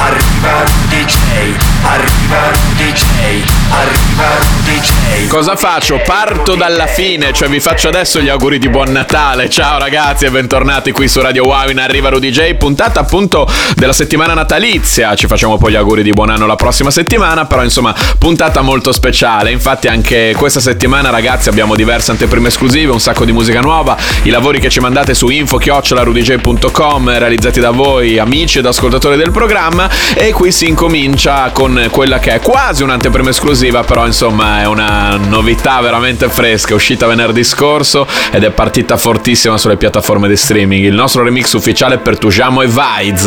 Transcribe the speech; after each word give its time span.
Arriva 0.00 0.62
Rudy 0.62 1.04
J. 1.04 1.16
Arriva 1.82 2.50
Rudy 2.52 2.92
J. 2.92 3.42
Arriva 3.70 4.38
Rudy 4.38 4.78
J. 4.78 5.26
Cosa 5.26 5.56
faccio? 5.56 6.00
Parto 6.06 6.54
dalla 6.54 6.86
fine, 6.86 7.32
cioè 7.32 7.48
vi 7.48 7.58
faccio 7.58 7.88
adesso 7.88 8.20
gli 8.20 8.28
auguri 8.28 8.60
di 8.60 8.68
buon 8.68 8.92
Natale. 8.92 9.50
Ciao 9.50 9.76
ragazzi 9.76 10.26
e 10.26 10.30
bentornati 10.30 10.92
qui 10.92 11.08
su 11.08 11.20
Radio 11.20 11.46
Wow 11.46 11.70
in 11.70 11.80
Arriva 11.80 12.10
Rudy 12.10 12.30
J, 12.30 12.54
puntata 12.54 13.00
appunto 13.00 13.50
della 13.74 13.92
settimana 13.92 14.34
natalizia. 14.34 15.16
Ci 15.16 15.26
facciamo 15.26 15.58
poi 15.58 15.72
gli 15.72 15.76
auguri 15.76 16.04
di 16.04 16.12
buon 16.12 16.30
anno 16.30 16.46
la 16.46 16.54
prossima 16.54 16.92
settimana, 16.92 17.46
però 17.46 17.64
insomma, 17.64 17.92
puntata 18.18 18.60
molto 18.60 18.92
speciale. 18.92 19.50
Infatti 19.50 19.88
anche 19.88 20.32
questa 20.36 20.60
settimana 20.60 21.10
ragazzi 21.10 21.48
abbiamo 21.48 21.74
diverse 21.74 22.12
anteprime 22.12 22.46
esclusive, 22.48 22.92
un 22.92 23.00
sacco 23.00 23.24
di 23.24 23.32
musica 23.32 23.60
nuova, 23.60 23.96
i 24.22 24.30
lavori 24.30 24.60
che 24.60 24.70
ci 24.70 24.78
mandate 24.78 25.12
su 25.12 25.28
info-rudyj.com 25.28 27.18
realizzati 27.18 27.58
da 27.58 27.70
voi 27.72 28.16
amici 28.18 28.58
ed 28.58 28.66
ascoltatori 28.66 29.16
del 29.16 29.32
programma 29.32 29.86
e 30.14 30.32
qui 30.32 30.52
si 30.52 30.68
incomincia 30.68 31.50
con 31.52 31.88
quella 31.90 32.18
che 32.18 32.34
è 32.34 32.40
quasi 32.40 32.82
un'anteprima 32.82 33.30
esclusiva, 33.30 33.82
però 33.82 34.06
insomma 34.06 34.60
è 34.60 34.66
una 34.66 35.16
novità 35.16 35.80
veramente 35.80 36.28
fresca, 36.28 36.70
è 36.70 36.74
uscita 36.74 37.06
venerdì 37.06 37.44
scorso 37.44 38.06
ed 38.30 38.44
è 38.44 38.50
partita 38.50 38.96
fortissima 38.96 39.56
sulle 39.58 39.76
piattaforme 39.76 40.28
di 40.28 40.36
streaming. 40.36 40.84
Il 40.84 40.94
nostro 40.94 41.22
remix 41.22 41.52
ufficiale 41.52 41.98
per 41.98 42.18
Tujamo 42.18 42.62
e 42.62 42.66
Vides. 42.66 43.26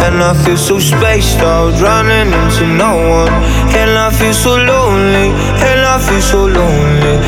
And 0.00 0.22
I 0.22 0.32
feel 0.44 0.56
so 0.56 0.78
spaced 0.78 1.40
out 1.42 1.74
Running 1.80 2.32
into 2.32 2.66
no 2.66 2.96
one 2.96 3.32
And 3.74 3.90
I 3.98 4.10
feel 4.10 4.32
so 4.32 4.56
lonely 4.56 5.30
And 5.68 5.80
I 5.84 5.98
feel 5.98 6.20
so 6.20 6.46
Lonely 6.46 7.18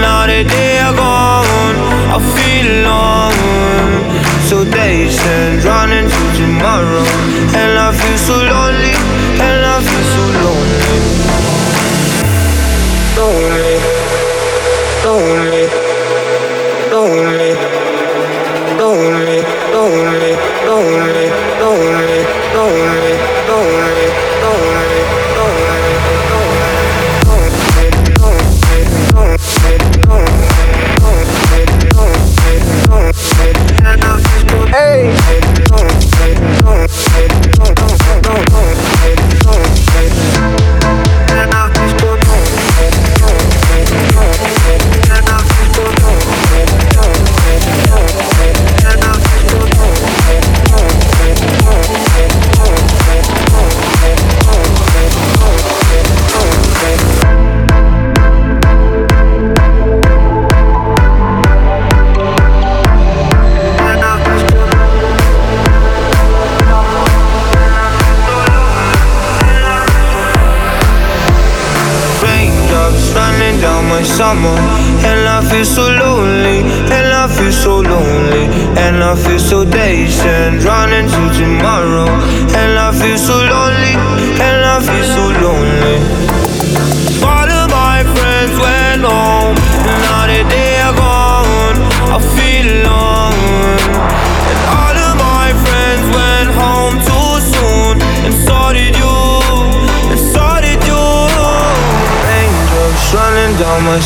now 0.00 0.26
that 0.26 0.46
they 0.46 0.78
are 0.86 0.94
gone 0.94 1.76
I 2.12 2.18
feel 2.34 2.68
alone 2.84 3.92
So 4.48 4.64
days 4.64 5.18
stand 5.18 5.64
running 5.64 6.08
to 6.08 6.22
tomorrow. 6.38 7.04
And 7.60 7.72
I 7.78 7.88
feel 7.92 8.18
so 8.18 8.36
lonely 8.36 8.94
And 9.40 9.60
I 9.74 9.76
feel 9.86 10.04
so 10.14 10.22
lonely 10.44 11.38
lonely, 13.18 13.76
lonely, 15.04 15.48
lonely, 15.50 15.57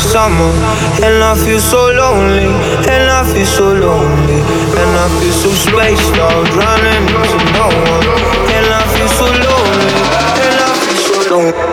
summer. 0.03 0.51
And 1.01 1.23
I 1.23 1.35
feel 1.35 1.59
so 1.59 1.91
lonely 1.91 2.51
And 2.91 3.09
I 3.09 3.23
feel 3.23 3.45
so 3.45 3.73
lonely. 3.73 4.39
And 4.75 4.91
I 5.03 5.07
feel 5.19 5.31
so 5.31 5.49
spaced 5.49 6.15
out 6.19 6.47
Running 6.53 7.07
into 7.07 7.39
no 7.55 7.67
one. 7.71 8.07
And 8.51 8.67
I 8.67 8.83
feel 8.93 9.07
so 9.07 9.25
lonely 9.25 9.95
And 10.43 10.57
I 10.59 10.71
feel 10.83 10.97
so 11.07 11.17
lonely 11.31 11.63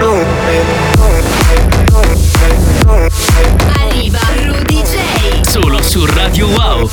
Lonely, 0.00 0.60
Arriva 3.76 4.20
Rudy 4.44 4.82
J. 4.82 5.42
Solo 5.42 5.82
su 5.82 6.06
Radio 6.06 6.46
Wow. 6.48 6.88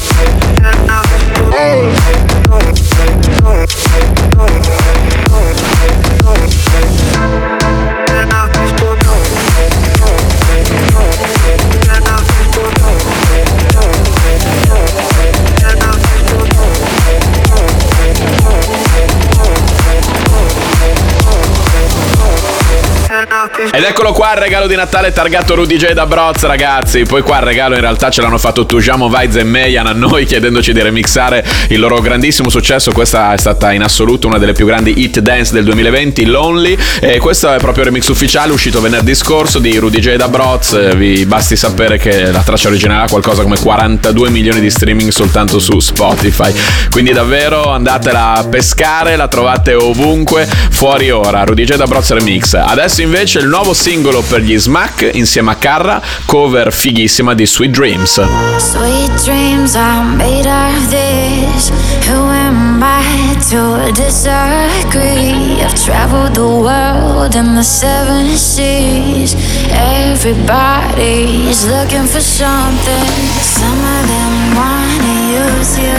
Ed 23.78 23.84
eccolo 23.84 24.12
qua 24.12 24.34
il 24.34 24.40
regalo 24.40 24.66
di 24.66 24.74
Natale 24.74 25.12
targato 25.12 25.54
Rudy 25.54 25.78
J 25.78 25.92
da 25.92 26.08
Broz, 26.08 26.42
ragazzi. 26.46 27.04
Poi 27.04 27.22
qua 27.22 27.38
il 27.38 27.44
regalo 27.44 27.76
in 27.76 27.82
realtà 27.82 28.10
ce 28.10 28.24
l'hanno 28.24 28.40
fatto 28.40 28.66
Tujamo, 28.66 29.08
Vaiz 29.08 29.36
e 29.36 29.44
Meyan 29.44 29.86
a 29.86 29.92
noi 29.92 30.26
chiedendoci 30.26 30.74
di 30.74 30.82
remixare 30.82 31.46
il 31.68 31.80
loro 31.80 32.02
grandissimo 32.02 32.50
successo. 32.50 32.92
Questa 32.92 33.34
è 33.34 33.38
stata 33.38 33.72
in 33.74 33.84
assoluto 33.84 34.26
una 34.26 34.40
delle 34.40 34.54
più 34.54 34.66
grandi 34.66 35.00
hit 35.00 35.20
dance 35.20 35.54
del 35.54 35.64
2020, 35.64 36.26
Lonely. 36.26 36.76
E 37.00 37.20
questo 37.20 37.54
è 37.54 37.58
proprio 37.60 37.84
il 37.84 37.90
remix 37.92 38.08
ufficiale 38.08 38.52
uscito 38.52 38.82
venerdì 38.82 39.14
scorso 39.14 39.60
di 39.60 39.78
Rudy 39.78 40.00
J 40.00 40.16
da 40.16 40.28
Broz. 40.28 40.96
Vi 40.96 41.28
basti 41.28 41.56
sapere 41.56 42.00
che 42.00 42.32
la 42.32 42.42
traccia 42.42 42.70
originale 42.70 43.06
ha 43.06 43.08
qualcosa 43.08 43.44
come 43.44 43.60
42 43.60 44.32
milioni 44.32 44.60
di 44.60 44.72
streaming 44.72 45.12
soltanto 45.12 45.60
su 45.60 45.80
Spotify. 45.80 46.52
Quindi 46.90 47.12
davvero 47.14 47.70
andatela 47.70 48.38
a 48.38 48.44
pescare, 48.44 49.16
la 49.16 49.28
trovate 49.28 49.76
ovunque, 49.76 50.48
fuori 50.72 51.12
ora. 51.12 51.44
Rudy 51.44 51.64
J 51.64 51.76
da 51.76 51.86
Broz 51.86 52.10
Remix. 52.10 52.56
Adesso 52.56 53.04
invece 53.04 53.38
il 53.38 53.46
nuovo 53.46 53.66
singolo 53.74 54.22
per 54.22 54.42
gli 54.42 54.58
Smack 54.58 55.10
insieme 55.14 55.52
a 55.52 55.56
Carra, 55.56 56.02
cover 56.26 56.72
fighissima 56.72 57.34
di 57.34 57.46
Sweet 57.46 57.72
Dreams. 57.72 58.22
Sweet 58.58 59.24
dreams 59.24 59.76
are 59.76 60.04
made 60.16 60.48
of 60.48 60.90
this. 60.90 61.70
Who 62.08 62.30
am 62.30 62.82
I 62.82 63.36
to 63.50 63.92
disagree? 63.92 65.62
I've 65.62 65.74
traveled 65.84 66.36
the 66.36 66.42
world 66.42 67.36
and 67.36 67.56
the 67.58 67.64
seven 67.64 68.38
seas. 68.38 69.36
Everybody's 69.70 71.66
looking 71.66 72.08
for 72.08 72.22
something. 72.22 73.10
Some 73.42 73.84
of 73.84 74.08
them 74.08 74.56
wanna 74.56 75.16
use 75.34 75.78
you. 75.78 75.98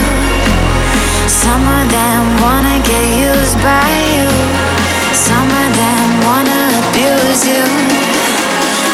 Some 1.27 1.67
of 1.67 1.89
them 1.89 2.41
wanna 2.41 2.79
get 2.83 3.05
used 3.17 3.57
by 3.61 3.87
you. 4.15 4.78
Some 5.27 5.49
of 5.51 5.69
them 5.75 6.09
wanna 6.25 6.61
abuse 6.79 7.43
you. 7.51 7.63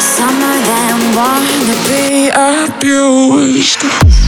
Some 0.00 0.38
of 0.52 0.58
them 0.70 0.98
wanna 1.14 1.58
be 1.86 2.30
abused. 2.34 3.82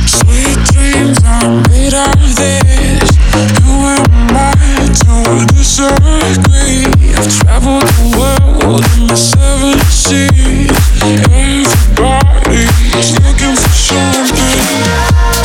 Sweet 0.07 0.59
dreams 0.73 1.19
are 1.25 1.51
made 1.69 1.95
of 1.95 2.19
this. 2.37 3.09
Who 3.65 3.75
am 3.97 4.31
I 4.31 4.55
to 5.03 5.15
disagree? 5.55 6.87
I've 7.19 7.29
traveled 7.41 7.89
the 7.99 8.07
world 8.19 8.83
in 8.97 9.03
the 9.09 9.17
seven 9.17 9.79
seas. 9.91 10.71
Everybody's 11.99 13.11
looking 13.25 13.57
for 13.63 13.75
something. 13.91 14.61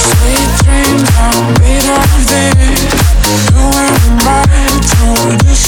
Sweet 0.10 0.50
dreams 0.64 1.10
are 1.26 1.42
made 1.60 1.88
of 1.90 2.10
this. 2.30 2.82
Who 3.54 3.66
am 3.74 4.20
I 4.22 4.46
to 4.92 5.38
disagree? 5.38 5.63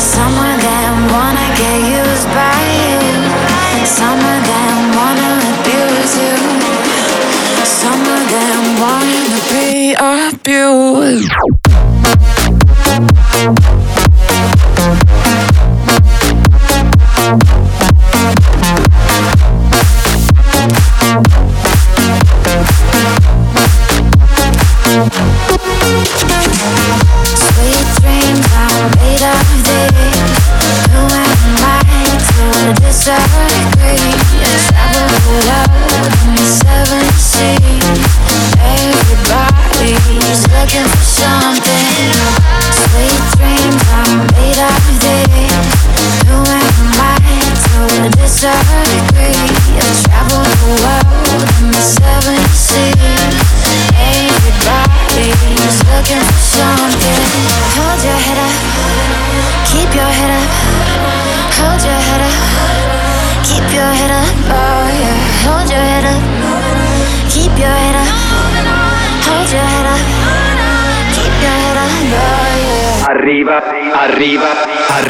Someone 0.00 0.58
that 0.58 0.90
wanna 1.12 1.46
get 1.56 1.78
used 2.00 2.28
by 2.34 2.58
you. 2.80 3.00
Wanna 4.96 5.30
abuse 5.52 6.14
you. 6.18 6.36
Wanna 8.80 9.40
be 9.50 9.94
abused. 9.94 11.63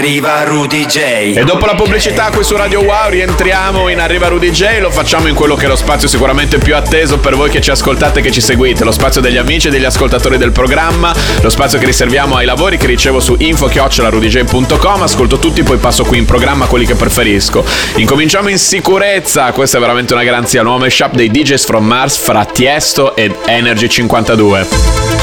Arriva 0.04 0.44
Rudy 0.44 0.84
J. 0.84 0.98
E 1.34 1.44
dopo 1.46 1.64
la 1.64 1.74
pubblicità 1.74 2.28
qui 2.28 2.44
su 2.44 2.54
Radio 2.56 2.82
Wow 2.82 3.08
rientriamo 3.08 3.88
in 3.88 4.00
Arriva 4.00 4.28
Rudy 4.28 4.50
J. 4.50 4.80
Lo 4.80 4.90
facciamo 4.90 5.28
in 5.28 5.34
quello 5.34 5.54
che 5.54 5.64
è 5.64 5.68
lo 5.68 5.76
spazio 5.76 6.08
sicuramente 6.08 6.58
più 6.58 6.76
atteso 6.76 7.16
per 7.16 7.34
voi 7.34 7.48
che 7.48 7.62
ci 7.62 7.70
ascoltate 7.70 8.18
e 8.18 8.22
che 8.22 8.30
ci 8.30 8.42
seguite. 8.42 8.84
Lo 8.84 8.92
spazio 8.92 9.22
degli 9.22 9.38
amici 9.38 9.68
e 9.68 9.70
degli 9.70 9.86
ascoltatori 9.86 10.36
del 10.36 10.52
programma. 10.52 11.14
Lo 11.40 11.48
spazio 11.48 11.78
che 11.78 11.86
riserviamo 11.86 12.36
ai 12.36 12.44
lavori 12.44 12.76
che 12.76 12.86
ricevo 12.86 13.18
su 13.18 13.34
info.rudj.com. 13.38 15.02
Ascolto 15.02 15.38
tutti, 15.38 15.62
poi 15.62 15.78
passo 15.78 16.04
qui 16.04 16.18
in 16.18 16.26
programma 16.26 16.66
quelli 16.66 16.84
che 16.84 16.96
preferisco. 16.96 17.64
Incominciamo 17.96 18.50
in 18.50 18.58
sicurezza. 18.58 19.52
Questa 19.52 19.78
è 19.78 19.80
veramente 19.80 20.12
una 20.12 20.22
garanzia. 20.22 20.62
Nuova 20.62 20.86
shop 20.90 21.14
dei 21.14 21.30
DJs 21.30 21.64
from 21.64 21.86
Mars 21.86 22.18
fra 22.18 22.44
Tiesto 22.44 23.16
ed 23.16 23.34
Energy 23.46 23.88
52. 23.88 25.13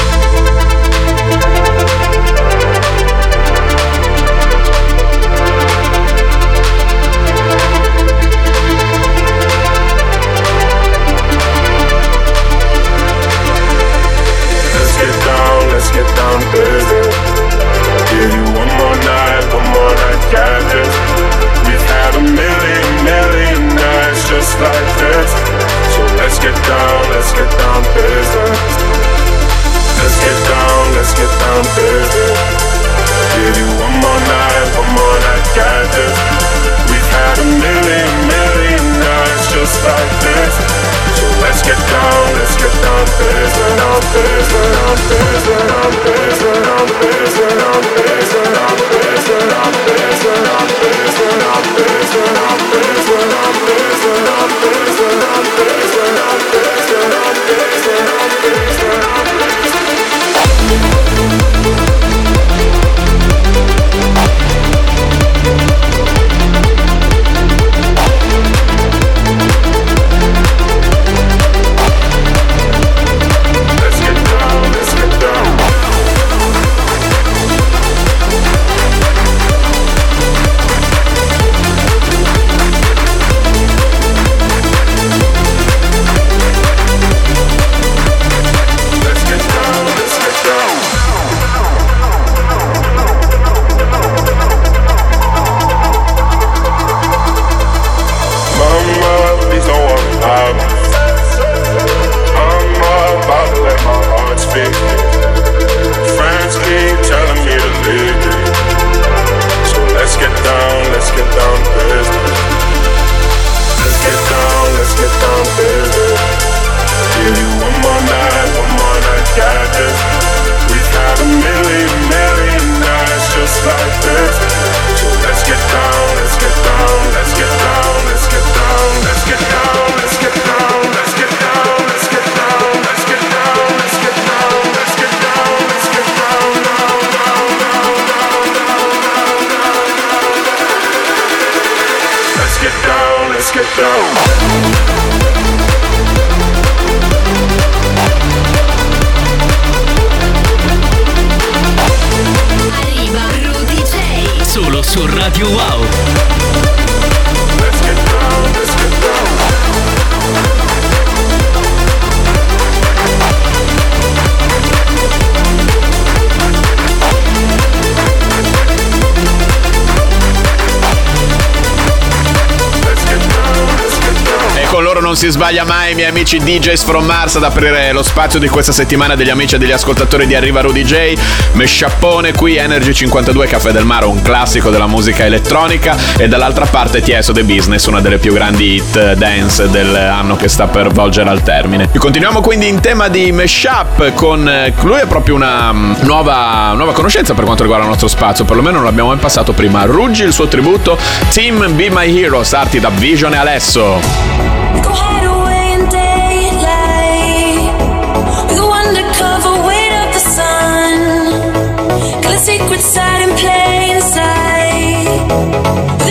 Si 175.22 175.28
sbaglia 175.28 175.62
mai, 175.62 175.94
miei 175.94 176.08
amici 176.08 176.36
DJs 176.36 176.82
from 176.82 177.04
Mars 177.04 177.36
ad 177.36 177.44
aprire 177.44 177.92
lo 177.92 178.02
spazio 178.02 178.40
di 178.40 178.48
questa 178.48 178.72
settimana 178.72 179.14
degli 179.14 179.30
amici 179.30 179.54
e 179.54 179.58
degli 179.58 179.70
ascoltatori 179.70 180.26
di 180.26 180.34
Arriva 180.34 180.62
Rudy 180.62 180.82
J. 180.82 181.14
Mesciappone 181.52 182.32
qui, 182.32 182.56
Energy 182.56 182.92
52 182.92 183.46
Caffè 183.46 183.70
del 183.70 183.84
Mare, 183.84 184.06
un 184.06 184.20
classico 184.20 184.70
della 184.70 184.88
musica 184.88 185.24
elettronica 185.24 185.96
e 186.16 186.26
dall'altra 186.26 186.66
parte 186.66 187.02
Tieso 187.02 187.32
The 187.32 187.44
Business, 187.44 187.86
una 187.86 188.00
delle 188.00 188.18
più 188.18 188.32
grandi 188.32 188.74
hit 188.74 189.12
dance 189.12 189.70
dell'anno 189.70 190.34
che 190.34 190.48
sta 190.48 190.66
per 190.66 190.88
volgere 190.88 191.30
al 191.30 191.44
termine. 191.44 191.88
E 191.92 191.98
continuiamo 192.00 192.40
quindi 192.40 192.66
in 192.66 192.80
tema 192.80 193.06
di 193.06 193.30
mashup 193.30 194.14
con 194.14 194.48
eh, 194.48 194.74
lui 194.80 194.98
è 194.98 195.06
proprio 195.06 195.36
una 195.36 195.72
mm, 195.72 195.92
nuova, 196.00 196.72
nuova 196.74 196.92
conoscenza 196.92 197.32
per 197.32 197.44
quanto 197.44 197.62
riguarda 197.62 197.84
il 197.84 197.92
nostro 197.92 198.08
spazio, 198.08 198.44
perlomeno 198.44 198.78
non 198.78 198.86
l'abbiamo 198.86 199.10
mai 199.10 199.18
passato 199.18 199.52
prima. 199.52 199.84
Ruggi 199.84 200.24
il 200.24 200.32
suo 200.32 200.48
tributo 200.48 200.98
Team 201.32 201.76
Be 201.76 201.90
My 201.90 202.20
Heroes, 202.20 202.52
arti 202.54 202.80
da 202.80 202.88
Vision 202.88 203.34
e 203.34 203.36
Alesso. 203.36 204.51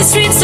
The 0.02 0.08
streets 0.08 0.42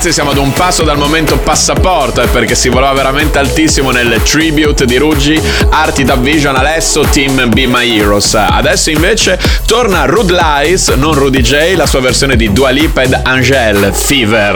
ragazzi 0.00 0.14
siamo 0.14 0.30
ad 0.30 0.38
un 0.38 0.54
passo 0.54 0.82
dal 0.82 0.96
momento 0.96 1.36
passaporto 1.36 2.22
eh, 2.22 2.26
perché 2.28 2.54
si 2.54 2.70
volava 2.70 2.94
veramente 2.94 3.38
altissimo 3.38 3.90
nel 3.90 4.22
tribute 4.22 4.86
di 4.86 4.96
Ruggi, 4.96 5.38
arti 5.68 6.04
da 6.04 6.16
Vision 6.16 6.56
Alesso, 6.56 7.02
Team 7.02 7.50
Be 7.50 7.66
My 7.66 7.98
Heroes. 7.98 8.34
Adesso 8.34 8.88
invece 8.88 9.38
torna 9.66 10.06
Rude 10.06 10.32
Lies, 10.32 10.88
non 10.88 11.12
Rudy 11.12 11.42
J, 11.42 11.74
la 11.74 11.84
sua 11.84 12.00
versione 12.00 12.36
di 12.36 12.50
Dua 12.50 12.70
Lipa 12.70 13.02
ed 13.02 13.20
Angel, 13.24 13.92
Fever. 13.92 14.54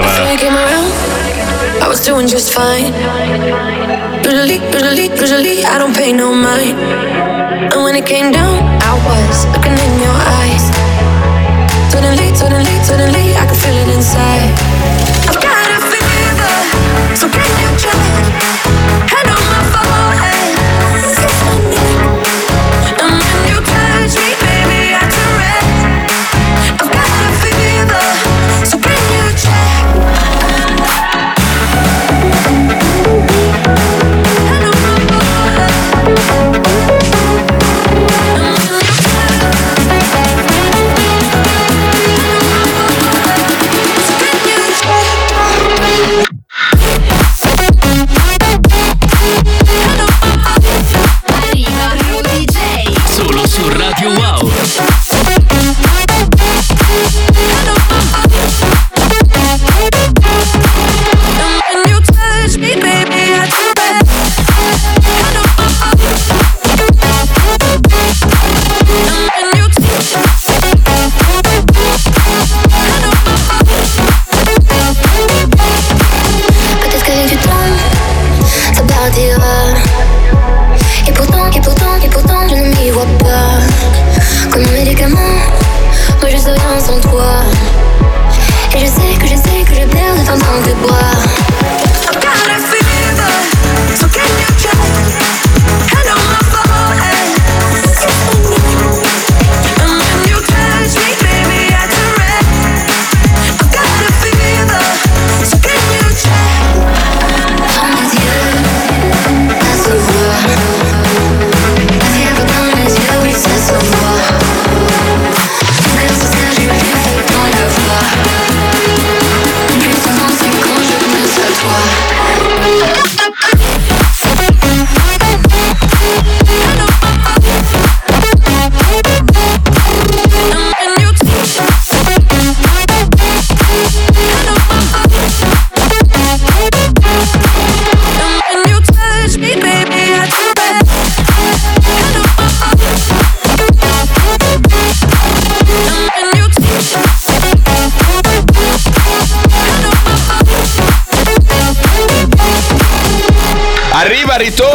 I 1.83 1.87
was 1.87 2.03
doing 2.07 2.27
just 2.27 2.51
fine. 2.51 2.95
Usually, 4.25 4.63
usually, 4.73 5.11
usually, 5.11 5.63
I 5.63 5.77
don't 5.77 5.95
pay 5.95 6.13
no 6.13 6.33
mind. 6.33 6.79
And 7.71 7.83
when 7.83 7.97
it 7.97 8.07
came 8.07 8.33
down, 8.33 8.65
I 8.81 8.95
was 9.05 9.45
looking 9.53 9.77
in 9.77 10.01
your 10.01 10.17
eyes. 10.41 10.71
Suddenly, 11.93 12.35
suddenly, 12.35 12.83
suddenly, 12.83 13.37
I 13.37 13.45
could 13.47 13.59
feel 13.59 13.77
it 13.77 13.95
inside. 13.95 15.04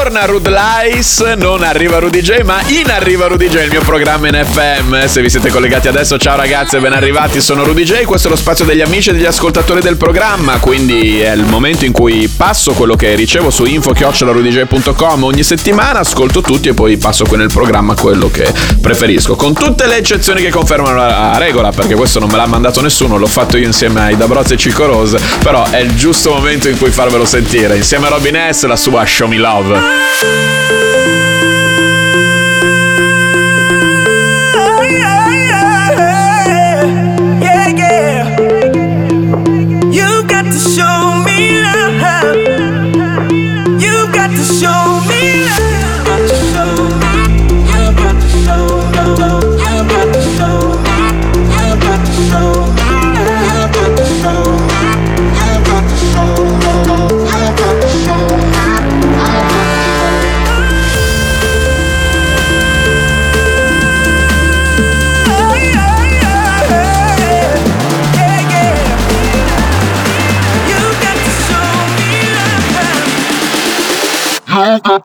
Ritorna 0.09 0.25
Rude 0.25 0.49
Lice, 0.49 1.35
non 1.35 1.61
arriva 1.61 1.99
Rudy 1.99 2.21
J, 2.21 2.41
ma 2.41 2.59
in 2.69 2.89
arriva 2.89 3.27
Rudy 3.27 3.47
J, 3.47 3.61
il 3.65 3.69
mio 3.69 3.81
programma 3.81 4.27
in 4.27 4.43
FM. 4.43 5.05
Se 5.05 5.21
vi 5.21 5.29
siete 5.29 5.51
collegati 5.51 5.87
adesso, 5.87 6.17
ciao 6.17 6.35
ragazzi 6.35 6.77
e 6.77 6.79
ben 6.79 6.93
arrivati, 6.93 7.39
sono 7.39 7.63
Rudy 7.63 7.83
J, 7.83 8.05
questo 8.05 8.25
è 8.25 8.31
lo 8.31 8.35
spazio 8.35 8.65
degli 8.65 8.81
amici 8.81 9.11
e 9.11 9.13
degli 9.13 9.25
ascoltatori 9.25 9.81
del 9.81 9.97
programma, 9.97 10.57
quindi 10.57 11.19
è 11.19 11.33
il 11.33 11.43
momento 11.43 11.85
in 11.85 11.91
cui 11.91 12.27
passo 12.27 12.73
quello 12.73 12.95
che 12.95 13.13
ricevo 13.13 13.51
su 13.51 13.65
info-rudyj.com 13.65 15.23
ogni 15.23 15.43
settimana, 15.43 15.99
ascolto 15.99 16.41
tutti 16.41 16.69
e 16.69 16.73
poi 16.73 16.97
passo 16.97 17.23
qui 17.25 17.37
nel 17.37 17.51
programma 17.53 17.93
quello 17.93 18.31
che 18.31 18.51
preferisco, 18.81 19.35
con 19.35 19.53
tutte 19.53 19.85
le 19.85 19.97
eccezioni 19.97 20.41
che 20.41 20.49
confermano 20.49 20.95
la 20.95 21.37
regola, 21.37 21.69
perché 21.69 21.93
questo 21.93 22.17
non 22.17 22.31
me 22.31 22.37
l'ha 22.37 22.47
mandato 22.47 22.81
nessuno, 22.81 23.19
l'ho 23.19 23.27
fatto 23.27 23.57
io 23.57 23.67
insieme 23.67 24.01
ai 24.01 24.17
Dabrozzi 24.17 24.53
e 24.53 24.57
Cico 24.57 24.87
Rose, 24.87 25.19
però 25.43 25.69
è 25.69 25.77
il 25.77 25.93
giusto 25.95 26.31
momento 26.31 26.67
in 26.67 26.79
cui 26.79 26.89
farvelo 26.89 27.25
sentire, 27.25 27.75
insieme 27.75 28.07
a 28.07 28.09
Robin 28.09 28.47
S, 28.51 28.65
la 28.65 28.75
sua 28.75 29.05
Show 29.05 29.27
Me 29.27 29.37
Love. 29.37 29.98
Música 29.99 30.78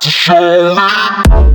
Arriva 0.02 1.53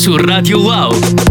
su 0.00 0.16
Radio 0.16 0.58
Wow. 0.58 1.29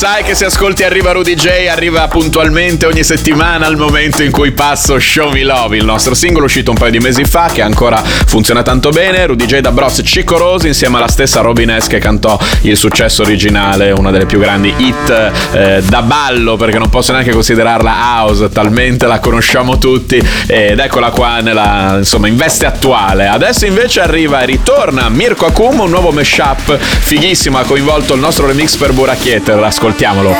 Sai 0.00 0.24
che 0.24 0.34
se 0.34 0.46
ascolti 0.46 0.82
Arriva 0.82 1.12
Rudy 1.12 1.34
J 1.34 1.66
arriva 1.70 2.08
puntualmente 2.08 2.86
ogni 2.86 3.04
settimana 3.04 3.66
al 3.66 3.76
momento 3.76 4.22
in 4.22 4.30
cui 4.30 4.50
passo 4.50 4.98
Show 4.98 5.30
Me 5.30 5.42
Love, 5.42 5.76
il 5.76 5.84
nostro 5.84 6.14
singolo 6.14 6.46
uscito 6.46 6.70
un 6.70 6.78
paio 6.78 6.90
di 6.90 7.00
mesi 7.00 7.22
fa 7.24 7.50
che 7.52 7.60
ancora 7.60 8.02
funziona 8.02 8.62
tanto 8.62 8.88
bene. 8.88 9.26
Rudy 9.26 9.44
J 9.44 9.58
da 9.58 9.72
Bros 9.72 10.00
Cico 10.02 10.38
Rose 10.38 10.68
insieme 10.68 10.96
alla 10.96 11.08
stessa 11.08 11.42
Robin 11.42 11.76
S 11.78 11.86
che 11.86 11.98
cantò 11.98 12.38
il 12.62 12.78
successo 12.78 13.20
originale, 13.20 13.90
una 13.90 14.10
delle 14.10 14.24
più 14.24 14.38
grandi 14.38 14.72
hit 14.78 15.32
eh, 15.52 15.82
da 15.86 16.00
ballo 16.00 16.56
perché 16.56 16.78
non 16.78 16.88
posso 16.88 17.12
neanche 17.12 17.32
considerarla 17.32 17.92
house, 17.92 18.48
talmente 18.48 19.06
la 19.06 19.18
conosciamo 19.18 19.76
tutti 19.76 20.16
ed 20.46 20.78
eccola 20.78 21.10
qua 21.10 21.40
nella 21.40 21.96
insomma 21.98 22.26
in 22.26 22.36
veste 22.36 22.64
attuale. 22.64 23.26
Adesso 23.26 23.66
invece 23.66 24.00
arriva 24.00 24.40
e 24.40 24.46
ritorna 24.46 25.10
Mirko 25.10 25.44
Akumo, 25.44 25.82
un 25.82 25.90
nuovo 25.90 26.10
mashup 26.10 26.78
fighissimo, 26.78 27.58
ha 27.58 27.64
coinvolto 27.64 28.14
il 28.14 28.20
nostro 28.20 28.46
remix 28.46 28.76
per 28.76 28.94
Buracchieter, 28.94 29.58
ascoltiamolo. 29.90 30.30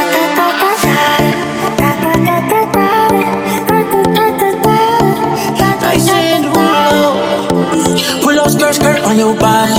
On 9.10 9.18
your 9.18 9.34
body. 9.34 9.74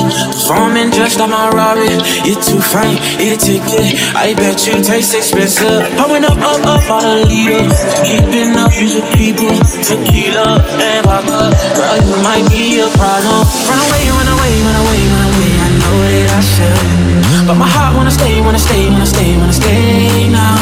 Performing 0.51 0.91
just 0.91 1.17
like 1.17 1.29
my 1.29 1.49
Rari. 1.51 1.87
You're 2.27 2.41
too 2.41 2.59
fine, 2.59 2.97
a 3.15 3.37
ticket. 3.37 3.95
I 4.13 4.33
bet 4.35 4.67
you 4.67 4.83
taste 4.83 5.15
expensive. 5.15 5.87
Pouring 5.95 6.25
up, 6.25 6.37
up, 6.37 6.59
up 6.67 6.89
on 6.91 7.05
a 7.05 7.23
leader. 7.23 7.63
Keeping 8.03 8.57
up, 8.59 8.75
you 8.75 8.91
the 8.91 9.07
people. 9.15 9.55
Tequila 9.87 10.59
and 10.59 11.05
vodka. 11.05 11.55
Girl, 11.75 11.97
you 12.03 12.17
might 12.23 12.43
be 12.51 12.81
a 12.81 12.89
problem. 12.99 13.47
Run 13.71 13.79
away, 13.87 14.03
run 14.11 14.27
away, 14.35 14.53
run 14.67 14.75
away, 14.83 15.01
run 15.07 15.23
away. 15.31 15.51
I 15.55 15.69
know 15.79 15.95
that 16.11 16.29
I 16.35 16.41
should. 16.41 17.00
But 17.51 17.57
my 17.57 17.67
heart 17.67 17.97
wanna 17.97 18.09
stay, 18.09 18.39
wanna 18.39 18.57
stay, 18.57 18.89
wanna 18.89 19.05
stay, 19.05 19.37
wanna 19.37 19.51
stay 19.51 20.29
now. 20.29 20.55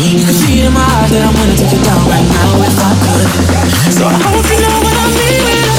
You 0.00 0.24
can 0.24 0.32
see 0.32 0.62
in 0.64 0.72
my 0.72 0.80
eyes 0.80 1.10
that 1.12 1.20
I'm 1.20 1.34
gonna 1.36 1.54
take 1.54 1.70
you 1.70 1.84
down 1.84 2.00
right 2.08 2.24
now 2.24 2.64
if 2.64 2.80
I 2.80 2.92
could. 3.04 3.92
So 3.92 4.06
I 4.08 4.16
hope 4.24 4.48
you 4.48 4.56
know 4.64 4.80
what 4.80 4.96
I 4.96 5.06
mean 5.20 5.69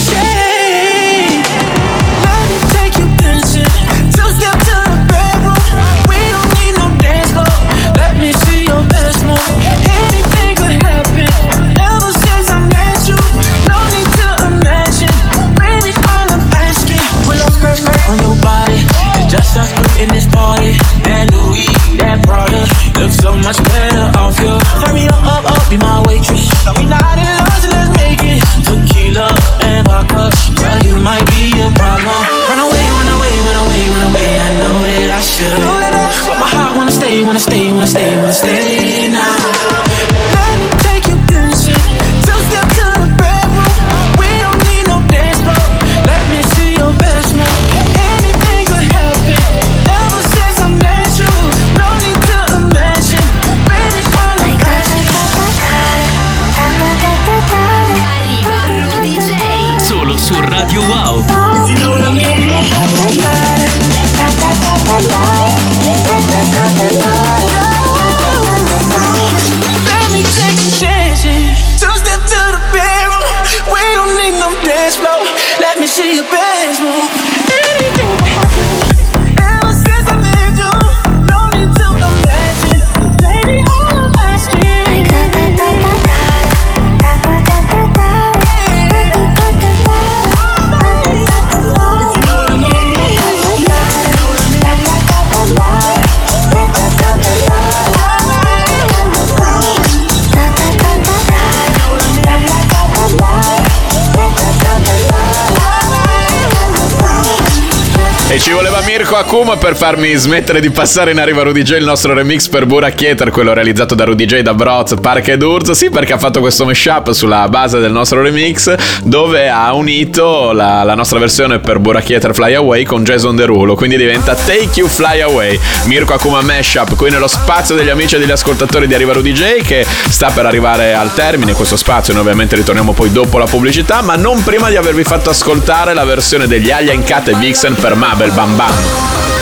ci 108.42 108.52
voleva 108.52 108.82
Mirko 108.84 109.18
Akuma 109.18 109.56
per 109.58 109.76
farmi 109.76 110.16
smettere 110.16 110.60
di 110.60 110.72
passare 110.72 111.12
in 111.12 111.20
arriva 111.20 111.44
Rudy 111.44 111.62
J 111.62 111.74
il 111.74 111.84
nostro 111.84 112.14
remix 112.14 112.48
per 112.48 112.66
Buracchieter, 112.66 113.30
quello 113.30 113.54
realizzato 113.54 113.94
da 113.94 114.04
Rudy 114.04 114.26
J 114.26 114.40
da 114.40 114.56
Broz, 114.56 114.96
Park 115.00 115.28
ed 115.28 115.44
Urz. 115.44 115.72
Sì, 115.72 115.92
perché 115.92 116.14
ha 116.14 116.18
fatto 116.18 116.40
questo 116.40 116.66
mashup 116.66 117.12
sulla 117.12 117.48
base 117.50 117.78
del 117.80 117.92
nostro 117.92 118.24
remix 118.24 118.74
dove 119.04 119.48
ha 119.48 119.72
unito 119.74 120.54
la, 120.54 120.82
la 120.82 120.96
nostra 120.96 121.20
versione 121.20 121.60
per 121.60 121.78
Buracchieter 121.78 122.34
Fly 122.34 122.56
Away 122.56 122.84
con 122.84 123.04
Jason 123.04 123.36
Derulo, 123.36 123.76
quindi 123.76 123.96
diventa 123.96 124.34
Take 124.34 124.72
You 124.80 124.88
Fly 124.88 125.22
Away. 125.22 125.60
Mirko 125.84 126.14
Akuma 126.14 126.42
mashup 126.42 126.96
qui 126.96 127.12
nello 127.12 127.28
spazio 127.28 127.76
degli 127.76 127.90
amici 127.90 128.16
e 128.16 128.20
degli 128.20 128.32
ascoltatori 128.32 128.88
di 128.88 128.96
Arriva 128.96 129.14
Rudy 129.14 129.34
J 129.34 129.62
che 129.62 129.86
sta 130.10 130.32
per 130.32 130.48
arrivare 130.48 130.96
al 130.96 131.14
termine 131.14 131.54
questo 131.54 131.76
spazio, 131.76 132.14
noi 132.14 132.24
ovviamente 132.24 132.56
ritorniamo 132.56 132.94
poi 132.94 133.12
dopo 133.12 133.38
la 133.38 133.46
pubblicità, 133.46 134.02
ma 134.02 134.16
non 134.16 134.44
prima 134.44 134.70
di 134.70 134.78
avervi 134.78 135.04
fatto 135.04 135.30
ascoltare 135.30 135.94
la 135.94 136.06
versione 136.06 136.48
degli 136.48 136.72
Alia 136.72 136.94
in 136.94 137.04
Cat 137.04 137.28
e 137.28 137.36
Vixen 137.36 137.76
per 137.76 137.94
Mabel 137.94 138.30
Bam 138.36 138.58
Bam. 138.58 139.41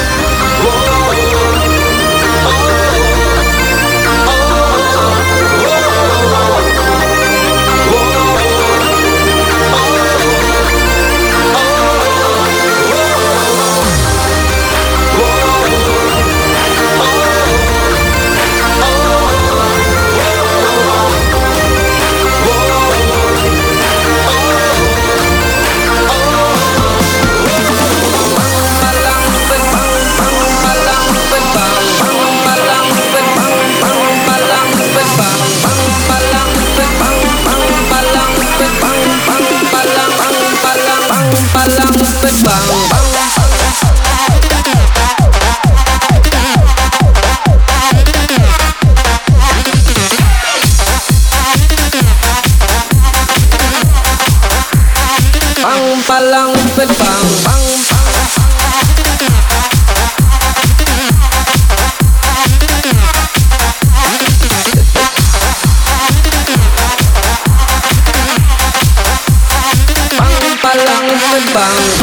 pan. 71.60 71.99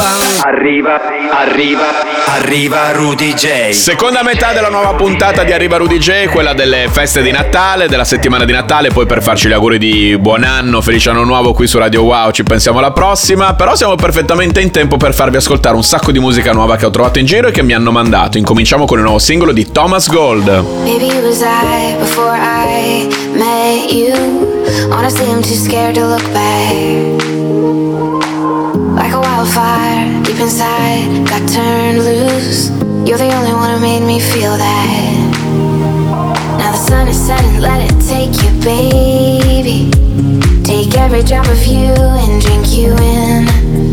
Arriva, 0.00 0.98
arriva, 1.30 1.84
arriva 2.26 2.92
Rudy 2.92 3.34
J. 3.34 3.70
Seconda 3.72 4.22
metà 4.22 4.54
della 4.54 4.70
nuova 4.70 4.94
puntata 4.94 5.44
di 5.44 5.52
Arriva 5.52 5.76
Rudy 5.76 5.98
J, 5.98 6.28
quella 6.28 6.54
delle 6.54 6.88
feste 6.90 7.20
di 7.20 7.30
Natale, 7.30 7.86
della 7.86 8.04
settimana 8.04 8.46
di 8.46 8.52
Natale, 8.52 8.88
poi 8.88 9.04
per 9.04 9.22
farci 9.22 9.48
gli 9.48 9.52
auguri 9.52 9.76
di 9.76 10.16
buon 10.18 10.44
anno, 10.44 10.80
felice 10.80 11.10
anno 11.10 11.24
nuovo 11.24 11.52
qui 11.52 11.66
su 11.66 11.76
Radio 11.76 12.02
Wow, 12.04 12.30
ci 12.30 12.44
pensiamo 12.44 12.78
alla 12.78 12.92
prossima, 12.92 13.52
però 13.54 13.74
siamo 13.74 13.94
perfettamente 13.96 14.62
in 14.62 14.70
tempo 14.70 14.96
per 14.96 15.12
farvi 15.12 15.36
ascoltare 15.36 15.76
un 15.76 15.84
sacco 15.84 16.12
di 16.12 16.18
musica 16.18 16.52
nuova 16.52 16.76
che 16.76 16.86
ho 16.86 16.90
trovato 16.90 17.18
in 17.18 17.26
giro 17.26 17.48
e 17.48 17.50
che 17.50 17.62
mi 17.62 17.74
hanno 17.74 17.90
mandato. 17.90 18.38
Incominciamo 18.38 18.86
con 18.86 18.96
il 18.96 19.04
nuovo 19.04 19.18
singolo 19.18 19.52
di 19.52 19.70
Thomas 19.70 20.08
Gold. 20.08 20.48
Maybe 20.82 21.08
it 21.08 21.22
was 21.22 21.42
I 21.42 21.96
before 21.98 22.34
I 22.34 23.06
met 23.34 23.92
you. 23.92 24.48
Honestly, 24.90 25.30
I'm 25.30 25.42
too 25.42 25.54
scared 25.54 25.94
to 25.96 26.06
look 26.06 26.26
back. 26.32 27.09
Wildfire 29.60 30.22
deep 30.22 30.40
inside, 30.40 31.28
got 31.28 31.46
turned 31.50 31.98
loose. 31.98 32.70
You're 33.06 33.18
the 33.18 33.30
only 33.30 33.52
one 33.52 33.70
who 33.74 33.78
made 33.78 34.00
me 34.00 34.18
feel 34.18 34.56
that. 34.56 35.36
Now 36.58 36.72
the 36.72 36.78
sun 36.78 37.08
is 37.08 37.20
setting, 37.26 37.60
let 37.60 37.80
it 37.84 37.94
take 38.08 38.32
you, 38.42 38.50
baby. 38.64 39.90
Take 40.62 40.96
every 40.96 41.22
drop 41.22 41.46
of 41.46 41.62
you 41.66 41.92
and 41.92 42.40
drink 42.40 42.68
you 42.70 42.96
in. 42.96 43.89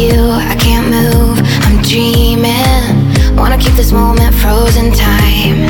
You, 0.00 0.30
I 0.52 0.56
can't 0.56 0.88
move. 0.88 1.36
I'm 1.66 1.82
dreaming. 1.82 3.36
Wanna 3.36 3.58
keep 3.58 3.74
this 3.74 3.92
moment 3.92 4.34
frozen 4.34 4.92
time. 4.92 5.68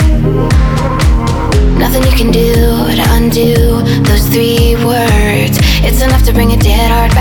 Nothing 1.79 2.03
you 2.05 2.17
can 2.17 2.31
do 2.31 2.53
to 2.99 3.05
undo 3.19 3.83
those 4.09 4.27
three 4.29 4.77
words. 4.85 5.59
It's 5.83 6.03
enough 6.03 6.25
to 6.27 6.33
bring 6.33 6.53
a 6.53 6.57
dead 6.57 6.91
heart 6.91 7.13
back 7.13 7.20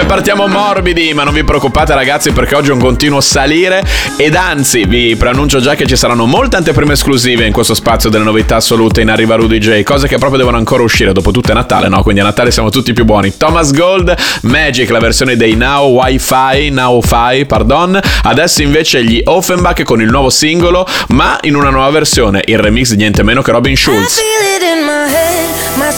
Come 0.00 0.14
partiamo 0.14 0.46
morbidi, 0.46 1.12
ma 1.12 1.24
non 1.24 1.34
vi 1.34 1.44
preoccupate 1.44 1.92
ragazzi 1.92 2.32
perché 2.32 2.54
oggi 2.54 2.70
è 2.70 2.72
un 2.72 2.78
continuo 2.80 3.20
salire 3.20 3.84
ed 4.16 4.34
anzi 4.34 4.86
vi 4.86 5.14
preannuncio 5.14 5.60
già 5.60 5.74
che 5.74 5.86
ci 5.86 5.94
saranno 5.94 6.24
molte 6.24 6.56
anteprime 6.56 6.94
esclusive 6.94 7.44
in 7.44 7.52
questo 7.52 7.74
spazio 7.74 8.08
delle 8.08 8.24
novità 8.24 8.56
assolute 8.56 9.02
in 9.02 9.10
Arriva 9.10 9.34
Rudy 9.34 9.58
J, 9.58 9.82
cose 9.82 10.08
che 10.08 10.16
proprio 10.16 10.38
devono 10.38 10.56
ancora 10.56 10.82
uscire, 10.82 11.12
dopo 11.12 11.32
tutto 11.32 11.50
è 11.50 11.54
Natale, 11.54 11.88
no? 11.88 12.02
Quindi 12.02 12.22
a 12.22 12.24
Natale 12.24 12.50
siamo 12.50 12.70
tutti 12.70 12.94
più 12.94 13.04
buoni. 13.04 13.36
Thomas 13.36 13.72
Gold, 13.72 14.14
Magic, 14.42 14.88
la 14.88 15.00
versione 15.00 15.36
dei 15.36 15.54
Now 15.54 15.92
Wi-Fi, 15.92 16.70
Now 16.70 17.02
Fi, 17.02 17.44
pardon. 17.44 18.00
Adesso 18.22 18.62
invece 18.62 19.04
gli 19.04 19.20
Offenbach 19.22 19.82
con 19.82 20.00
il 20.00 20.08
nuovo 20.08 20.30
singolo, 20.30 20.86
ma 21.08 21.36
in 21.42 21.56
una 21.56 21.68
nuova 21.68 21.90
versione, 21.90 22.40
il 22.46 22.58
remix 22.58 22.92
di 22.92 22.96
niente 22.96 23.22
meno 23.22 23.42
che 23.42 23.50
Robin 23.50 23.76
Schulz. 23.76 24.16
I 24.16 24.22
feel 24.22 24.56
it 24.56 24.62
in 24.62 24.82
my 24.82 25.12
head, 25.12 25.76
my 25.76 25.92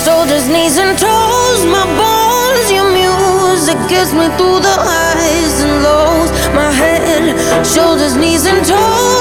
music 3.72 3.88
gets 3.88 4.12
me 4.12 4.26
through 4.36 4.60
the 4.60 4.76
highs 4.80 5.62
and 5.62 5.82
lows. 5.82 6.30
My 6.54 6.70
head, 6.70 7.36
shoulders, 7.64 8.16
knees 8.16 8.46
and 8.46 8.64
toes, 8.66 9.11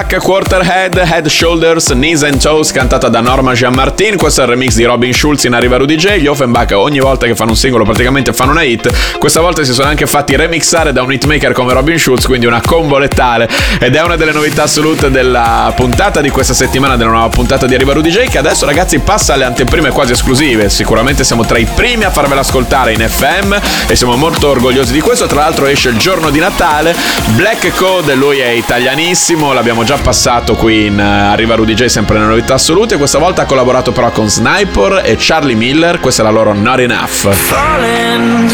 Offenbach, 0.00 0.22
Quarterhead, 0.22 0.96
Head, 0.96 1.26
Shoulders, 1.26 1.88
Knees 1.88 2.22
and 2.22 2.40
Toes, 2.40 2.72
cantata 2.72 3.08
da 3.08 3.20
Norma 3.20 3.52
Jean-Martin. 3.52 4.16
Questo 4.16 4.40
è 4.40 4.44
il 4.44 4.50
remix 4.50 4.74
di 4.74 4.84
Robin 4.84 5.12
Schulz 5.12 5.44
in 5.44 5.52
Arriva 5.52 5.76
Rudy 5.76 5.96
J. 5.96 6.16
Gli 6.16 6.26
Offenbach 6.26 6.72
ogni 6.74 7.00
volta 7.00 7.26
che 7.26 7.34
fanno 7.34 7.50
un 7.50 7.56
singolo 7.56 7.84
praticamente 7.84 8.32
fanno 8.32 8.52
una 8.52 8.62
hit. 8.62 9.18
Questa 9.18 9.40
volta 9.40 9.62
si 9.62 9.74
sono 9.74 9.88
anche 9.88 10.06
fatti 10.06 10.36
remixare 10.36 10.92
da 10.92 11.02
un 11.02 11.12
hitmaker 11.12 11.52
come 11.52 11.74
Robin 11.74 11.98
Schulz, 11.98 12.24
quindi 12.24 12.46
una 12.46 12.62
combo 12.64 12.96
letale. 12.96 13.48
Ed 13.78 13.94
è 13.94 14.02
una 14.02 14.16
delle 14.16 14.32
novità 14.32 14.62
assolute 14.62 15.10
della 15.10 15.70
puntata 15.76 16.22
di 16.22 16.30
questa 16.30 16.54
settimana, 16.54 16.96
della 16.96 17.10
nuova 17.10 17.28
puntata 17.28 17.66
di 17.66 17.74
Arriva 17.74 17.92
Rudy 17.92 18.10
J, 18.10 18.28
che 18.28 18.38
adesso 18.38 18.64
ragazzi 18.64 19.00
passa 19.00 19.34
alle 19.34 19.44
anteprime 19.44 19.90
quasi 19.90 20.12
esclusive. 20.12 20.70
Sicuramente 20.70 21.24
siamo 21.24 21.44
tra 21.44 21.58
i 21.58 21.66
primi 21.74 22.04
a 22.04 22.10
farvela 22.10 22.40
ascoltare 22.40 22.94
in 22.94 23.06
FM 23.06 23.54
e 23.86 23.94
siamo 23.94 24.16
molto 24.16 24.48
orgogliosi 24.48 24.92
di 24.92 25.00
questo. 25.00 25.26
Tra 25.26 25.40
l'altro 25.40 25.66
esce 25.66 25.90
il 25.90 25.98
giorno 25.98 26.30
di 26.30 26.38
Natale. 26.38 26.94
Black 27.34 27.74
Code, 27.74 28.14
lui 28.14 28.38
è 28.38 28.48
italianissimo, 28.48 29.52
l'abbiamo 29.52 29.84
già 29.84 29.89
passato 29.98 30.54
qui 30.54 30.86
in 30.86 30.98
eh, 30.98 31.02
Arriva 31.02 31.54
Rudy 31.54 31.74
J, 31.74 31.86
sempre 31.86 32.16
nelle 32.16 32.28
novità 32.28 32.54
assolute. 32.54 32.96
Questa 32.96 33.18
volta 33.18 33.42
ha 33.42 33.44
collaborato 33.44 33.92
però 33.92 34.10
con 34.10 34.28
Sniper 34.28 35.02
e 35.04 35.16
Charlie 35.18 35.54
Miller, 35.54 36.00
questa 36.00 36.22
è 36.22 36.24
la 36.24 36.30
loro 36.30 36.52
Not 36.52 36.78
Enough. 36.78 37.32
falling 37.32 38.50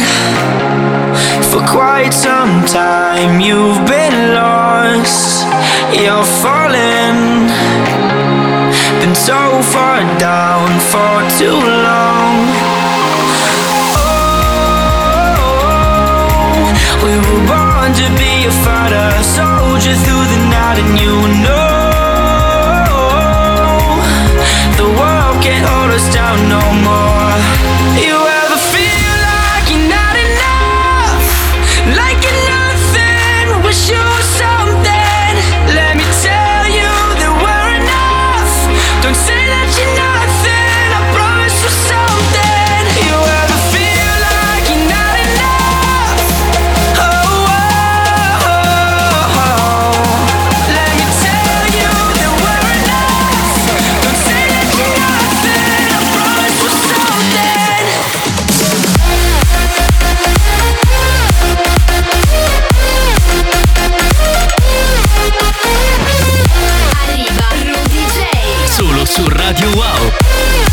for 1.50 1.62
quite 1.64 2.12
some 2.12 2.64
time. 2.66 3.40
You've 3.40 3.84
been 3.86 4.34
lost, 4.34 5.46
you're 5.92 6.24
falling. 6.42 7.48
Been 9.00 9.14
so 9.14 9.62
far 9.72 10.02
down 10.18 10.68
for 10.90 11.22
too 11.38 11.58
long. 11.88 12.46
Oh, 16.08 16.72
we 17.04 17.12
were 17.16 17.44
born 17.46 17.92
to 17.94 18.06
be 18.16 18.46
a 18.46 18.50
fighter, 18.64 19.22
soldier 19.76 19.94
through 20.04 20.24
the 20.32 20.38
night, 20.48 20.78
and 20.78 20.98
you 20.98 21.12
know 21.42 21.66
the 24.80 24.88
world 24.98 25.42
can't 25.42 25.66
hold 25.68 25.90
us 25.90 26.14
down 26.14 26.48
no 26.48 26.60
more. 26.82 26.95
Su 69.16 69.30
Radio 69.30 69.70
Wow. 69.70 70.65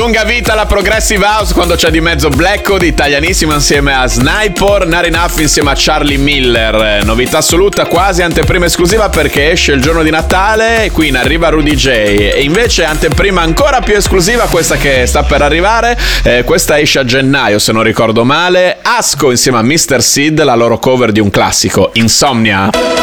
Lunga 0.00 0.24
vita 0.24 0.54
la 0.54 0.64
Progressive 0.64 1.26
House 1.26 1.52
quando 1.52 1.74
c'è 1.74 1.90
di 1.90 2.00
mezzo 2.00 2.30
Blackwood, 2.30 2.80
italianissimo 2.80 3.52
insieme 3.52 3.92
a 3.92 4.06
Sniper, 4.06 4.86
Not 4.86 5.04
Enough 5.04 5.38
insieme 5.40 5.72
a 5.72 5.74
Charlie 5.76 6.16
Miller. 6.16 6.74
Eh, 6.74 7.04
Novità 7.04 7.36
assoluta, 7.38 7.84
quasi 7.84 8.22
anteprima 8.22 8.64
esclusiva 8.64 9.10
perché 9.10 9.50
esce 9.50 9.72
il 9.72 9.82
giorno 9.82 10.02
di 10.02 10.08
Natale 10.08 10.84
e 10.84 10.90
qui 10.90 11.08
in 11.08 11.18
arriva 11.18 11.50
Rudy 11.50 11.74
J. 11.74 11.86
E 11.88 12.40
invece 12.40 12.84
anteprima 12.84 13.42
ancora 13.42 13.80
più 13.82 13.94
esclusiva, 13.94 14.44
questa 14.44 14.76
che 14.76 15.04
sta 15.04 15.22
per 15.22 15.42
arrivare, 15.42 15.98
eh, 16.22 16.44
questa 16.44 16.78
esce 16.78 17.00
a 17.00 17.04
gennaio 17.04 17.58
se 17.58 17.72
non 17.72 17.82
ricordo 17.82 18.24
male. 18.24 18.78
Asco 18.80 19.30
insieme 19.30 19.58
a 19.58 19.62
Mr. 19.62 20.00
Sid, 20.00 20.42
la 20.42 20.54
loro 20.54 20.78
cover 20.78 21.12
di 21.12 21.20
un 21.20 21.28
classico, 21.28 21.90
Insomnia. 21.92 22.99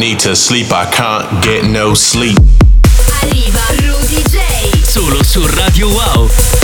Need 0.00 0.18
to 0.18 0.34
sleep, 0.34 0.72
I 0.72 0.86
can't 0.90 1.44
get 1.44 1.66
no 1.66 1.92
sleep. 1.92 2.38
Arriva 3.20 3.60
Rudy 3.82 4.22
J. 4.30 4.40
Solo 4.82 5.22
su 5.22 5.46
Radio 5.46 5.88
Wow. 5.88 6.59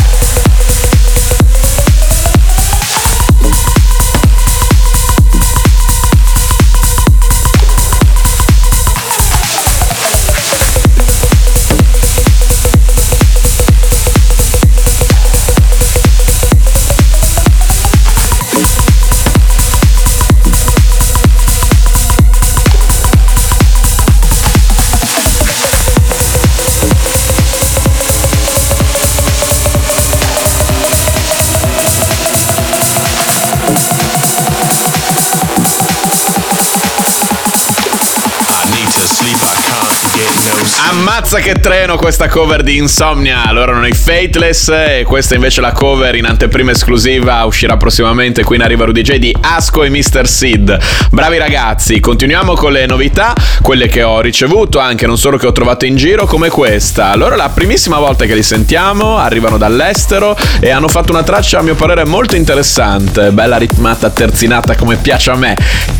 Ammazza 41.17 41.39
che 41.39 41.55
treno 41.55 41.97
questa 41.97 42.29
cover 42.29 42.63
di 42.63 42.77
Insomnia. 42.77 43.51
Loro 43.51 43.71
erano 43.71 43.87
i 43.87 43.95
Fateless 43.95 44.69
e 44.69 45.05
questa 45.07 45.35
invece 45.35 45.61
è 45.61 45.63
la 45.63 45.73
cover 45.73 46.15
in 46.15 46.27
anteprima 46.27 46.73
esclusiva 46.73 47.43
uscirà 47.47 47.79
prossimamente 47.79 48.45
qui 48.45 48.57
in 48.57 48.63
Arriva 48.63 48.85
Rudy 48.85 49.01
J 49.01 49.17
di 49.17 49.35
Asco 49.41 49.83
e 49.83 49.89
Mr. 49.89 50.29
Sid. 50.29 50.79
Bravi 51.11 51.39
ragazzi, 51.39 52.01
continuiamo 52.01 52.53
con 52.53 52.71
le 52.71 52.85
novità, 52.85 53.33
quelle 53.63 53.87
che 53.87 54.03
ho 54.03 54.21
ricevuto 54.21 54.79
anche 54.79 55.07
non 55.07 55.17
solo 55.17 55.39
che 55.39 55.47
ho 55.47 55.53
trovato 55.53 55.87
in 55.87 55.97
giro 55.97 56.27
come 56.27 56.51
questa. 56.51 57.15
È 57.15 57.17
la 57.17 57.49
primissima 57.49 57.99
volta 57.99 58.27
che 58.27 58.35
li 58.35 58.43
sentiamo, 58.43 59.17
arrivano 59.17 59.57
dall'estero 59.57 60.37
e 60.61 60.69
hanno 60.69 60.89
fatto 60.89 61.13
una 61.13 61.23
traccia 61.23 61.61
a 61.61 61.63
mio 61.63 61.77
parere 61.77 62.05
molto 62.05 62.37
interessante, 62.37 63.31
bella 63.31 63.57
ritmata, 63.57 64.11
terzinata 64.11 64.77
come 64.77 64.97
piace 64.97 65.31
a 65.31 65.37
me. 65.37 65.57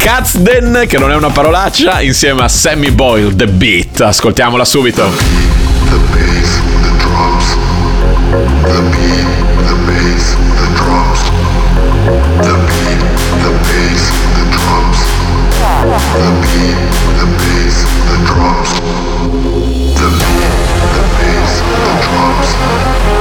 Katzden, 0.07 0.85
che 0.87 0.99
non 0.99 1.11
è 1.11 1.17
una 1.17 1.31
parolaccia, 1.31 2.01
insieme 2.01 2.45
a 2.45 2.49
Sammy 2.49 2.93
Boyle, 2.93 3.35
The 3.35 3.49
Beat. 3.49 4.01
Ascoltiamola 4.03 4.65
subito. 4.65 5.03
The 5.03 5.97
bass, 6.13 6.61
the 6.81 6.97
drums. 6.99 7.57
The 8.63 8.83
beat, 8.93 9.27
the 9.67 9.75
bass, 9.85 10.37
the 10.59 10.69
drums. 10.77 11.21
The 12.41 12.55
beat, 12.69 13.01
the 13.43 13.51
bass, 13.67 14.13
the 14.37 14.45
drums. 14.55 14.99
The 16.15 16.31
beat, 16.39 16.79
the 17.19 17.27
bass, 17.43 17.85
the 18.07 18.17
drums. 18.27 18.71
The 19.97 20.09
beat, 20.23 20.55
the 20.95 21.03
bass, 21.19 21.53
the 21.83 21.95
drums. 22.07 23.16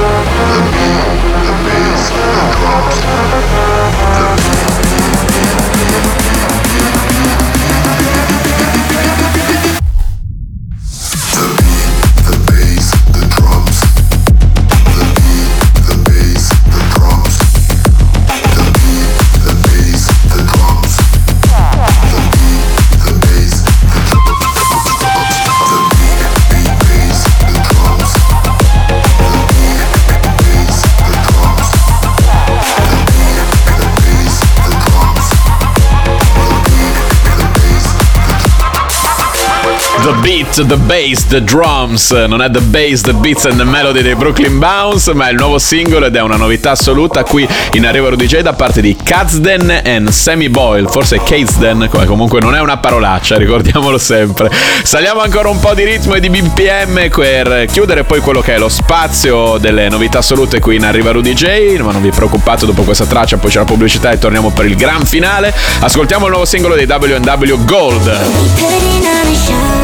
Beat, 40.26 40.66
the 40.66 40.76
bass, 40.76 41.24
the 41.28 41.40
drums. 41.40 42.10
Non 42.10 42.42
è 42.42 42.50
the 42.50 42.60
bass, 42.60 43.02
the 43.02 43.14
beats 43.14 43.44
and 43.44 43.58
the 43.58 43.64
melody 43.64 44.02
dei 44.02 44.16
Brooklyn 44.16 44.58
Bounce, 44.58 45.14
ma 45.14 45.28
è 45.28 45.30
il 45.30 45.36
nuovo 45.36 45.60
singolo 45.60 46.06
ed 46.06 46.16
è 46.16 46.20
una 46.20 46.34
novità 46.34 46.72
assoluta 46.72 47.22
qui 47.22 47.46
in 47.74 47.86
Arriva 47.86 48.08
Rudy 48.08 48.26
J 48.26 48.40
da 48.40 48.52
parte 48.52 48.80
di 48.80 48.96
Katzden 48.96 49.82
and 49.84 50.08
Sammy 50.08 50.48
Boyle. 50.48 50.88
Forse 50.88 51.20
Katzden, 51.22 51.88
comunque 52.06 52.40
non 52.40 52.56
è 52.56 52.60
una 52.60 52.76
parolaccia, 52.76 53.36
ricordiamolo 53.38 53.98
sempre. 53.98 54.50
Saliamo 54.82 55.20
ancora 55.20 55.48
un 55.48 55.60
po' 55.60 55.74
di 55.74 55.84
ritmo 55.84 56.14
e 56.14 56.20
di 56.20 56.28
BPM 56.28 57.08
per 57.08 57.66
chiudere 57.70 58.02
poi 58.02 58.18
quello 58.18 58.40
che 58.40 58.56
è 58.56 58.58
lo 58.58 58.68
spazio 58.68 59.58
delle 59.58 59.88
novità 59.88 60.18
assolute 60.18 60.58
qui 60.58 60.74
in 60.74 60.86
Arriva 60.86 61.12
Rudy 61.12 61.34
J. 61.34 61.78
Ma 61.78 61.92
non 61.92 62.02
vi 62.02 62.10
preoccupate, 62.10 62.66
dopo 62.66 62.82
questa 62.82 63.06
traccia 63.06 63.36
poi 63.36 63.52
c'è 63.52 63.58
la 63.58 63.64
pubblicità 63.64 64.10
e 64.10 64.18
torniamo 64.18 64.50
per 64.50 64.66
il 64.66 64.74
gran 64.74 65.04
finale. 65.04 65.54
Ascoltiamo 65.78 66.24
il 66.24 66.30
nuovo 66.30 66.46
singolo 66.46 66.74
dei 66.74 66.86
WW 66.86 67.64
Gold. 67.64 69.75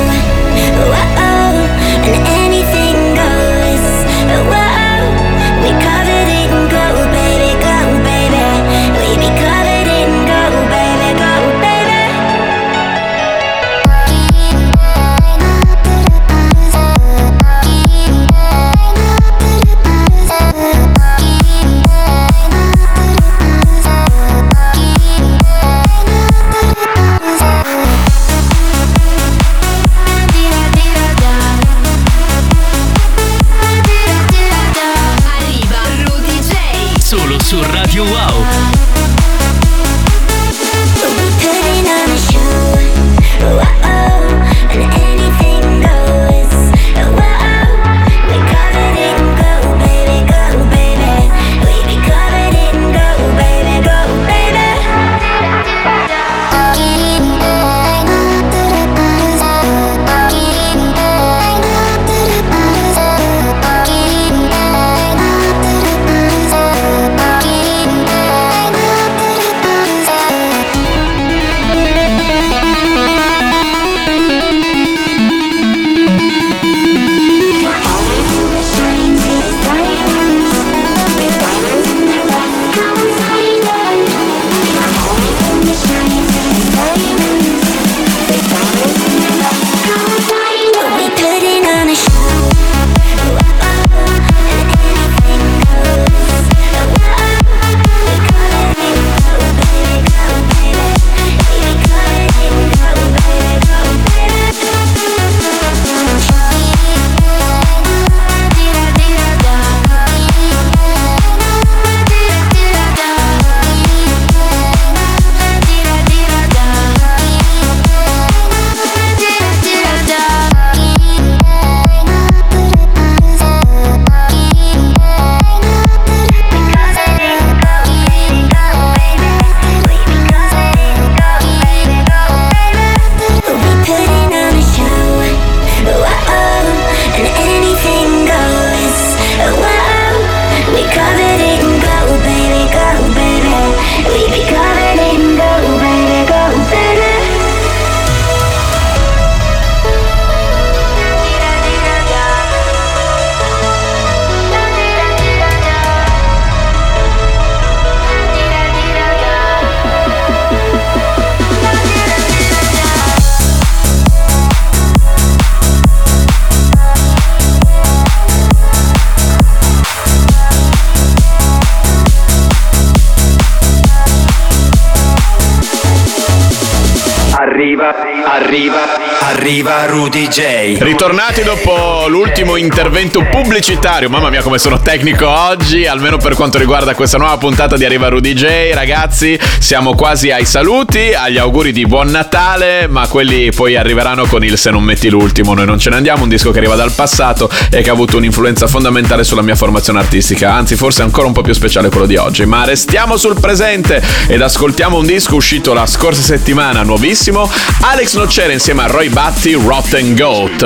Arriva 180.02 180.08
Rudy 180.08 180.26
J. 180.26 180.78
Ritornati 180.82 181.42
dopo 181.44 182.06
l'ultimo 182.08 182.56
intervento 182.56 183.24
pubblicitario, 183.30 184.08
mamma 184.08 184.30
mia 184.30 184.42
come 184.42 184.58
sono 184.58 184.80
tecnico 184.80 185.28
oggi, 185.28 185.86
almeno 185.86 186.16
per 186.16 186.34
quanto 186.34 186.58
riguarda 186.58 186.94
questa 186.94 187.18
nuova 187.18 187.36
puntata 187.38 187.76
di 187.76 187.84
Arriva 187.84 188.08
Rudy 188.08 188.32
J, 188.34 188.72
ragazzi, 188.72 189.38
siamo 189.60 189.94
quasi 189.94 190.32
ai 190.32 190.44
saluti, 190.44 191.12
agli 191.14 191.38
auguri 191.38 191.70
di 191.70 191.86
buon 191.86 192.08
Natale, 192.08 192.88
ma 192.88 193.06
quelli 193.06 193.52
poi 193.52 193.76
arriveranno 193.76 194.26
con 194.26 194.44
il 194.44 194.58
Se 194.58 194.70
non 194.70 194.82
metti 194.82 195.08
l'ultimo, 195.08 195.54
noi 195.54 195.66
non 195.66 195.78
ce 195.78 195.90
ne 195.90 195.96
andiamo, 195.96 196.24
un 196.24 196.28
disco 196.28 196.50
che 196.50 196.58
arriva 196.58 196.74
dal 196.74 196.92
passato 196.92 197.48
e 197.70 197.80
che 197.82 197.90
ha 197.90 197.92
avuto 197.92 198.16
un'influenza 198.16 198.66
fondamentale 198.66 199.22
sulla 199.22 199.42
mia 199.42 199.54
formazione 199.54 200.00
artistica, 200.00 200.52
anzi 200.52 200.74
forse 200.74 201.02
ancora 201.02 201.28
un 201.28 201.32
po' 201.32 201.42
più 201.42 201.52
speciale 201.52 201.90
quello 201.90 202.06
di 202.06 202.16
oggi, 202.16 202.44
ma 202.44 202.64
restiamo 202.64 203.16
sul 203.16 203.38
presente 203.38 204.02
ed 204.26 204.42
ascoltiamo 204.42 204.98
un 204.98 205.06
disco 205.06 205.36
uscito 205.36 205.72
la 205.72 205.86
scorsa 205.86 206.22
settimana, 206.22 206.82
nuovissimo, 206.82 207.48
Alex 207.82 208.16
Nocera 208.16 208.52
insieme 208.52 208.82
a 208.82 208.86
Roy 208.86 209.08
Batty, 209.08 209.52
Rotten 209.52 209.91
Goat. 210.16 210.62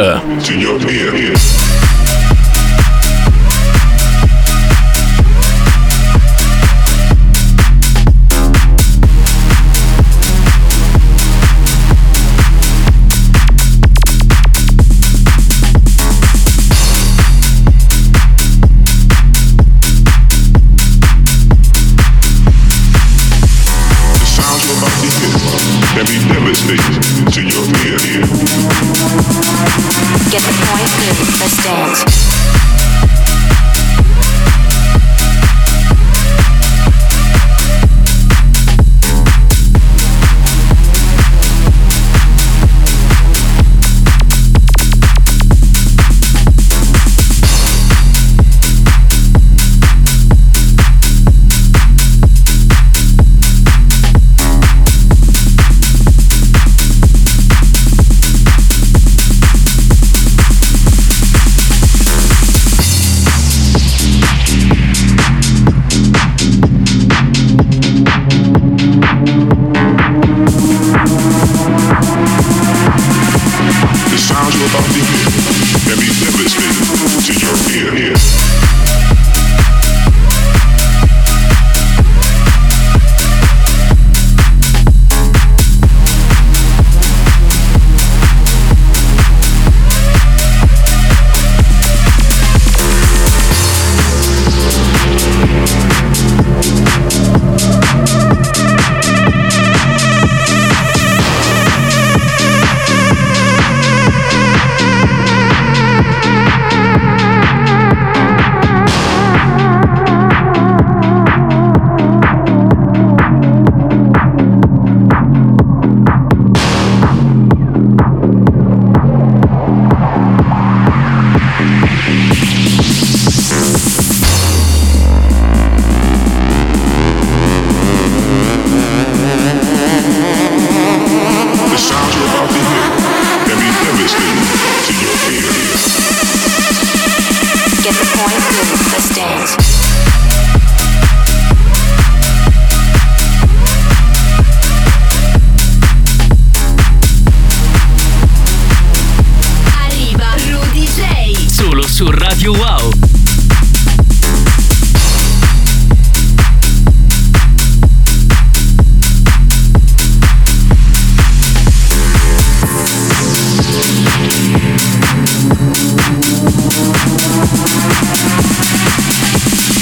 Su 151.97 152.13
Radio 152.13 152.53
Wow. 152.53 153.26